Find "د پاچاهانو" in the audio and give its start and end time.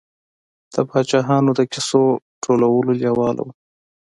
0.73-1.51